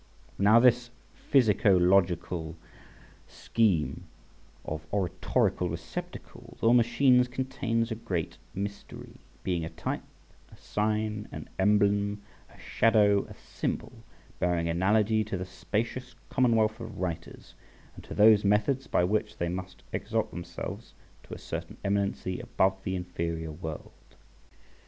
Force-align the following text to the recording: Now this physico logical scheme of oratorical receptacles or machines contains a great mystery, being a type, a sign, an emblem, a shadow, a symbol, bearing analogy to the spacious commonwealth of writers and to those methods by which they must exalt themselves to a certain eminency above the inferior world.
Now 0.39 0.59
this 0.59 0.89
physico 1.13 1.77
logical 1.77 2.55
scheme 3.27 4.05
of 4.65 4.87
oratorical 4.91 5.69
receptacles 5.69 6.57
or 6.63 6.73
machines 6.73 7.27
contains 7.27 7.91
a 7.91 7.93
great 7.93 8.39
mystery, 8.55 9.17
being 9.43 9.63
a 9.63 9.69
type, 9.69 10.01
a 10.51 10.57
sign, 10.57 11.27
an 11.31 11.49
emblem, 11.59 12.23
a 12.51 12.57
shadow, 12.57 13.25
a 13.25 13.35
symbol, 13.35 13.93
bearing 14.39 14.67
analogy 14.67 15.23
to 15.25 15.37
the 15.37 15.45
spacious 15.45 16.15
commonwealth 16.31 16.79
of 16.79 16.97
writers 16.97 17.53
and 17.93 18.03
to 18.05 18.15
those 18.15 18.43
methods 18.43 18.87
by 18.87 19.03
which 19.03 19.37
they 19.37 19.49
must 19.49 19.83
exalt 19.93 20.31
themselves 20.31 20.95
to 21.21 21.35
a 21.35 21.37
certain 21.37 21.77
eminency 21.83 22.39
above 22.39 22.81
the 22.83 22.95
inferior 22.95 23.51
world. 23.51 23.93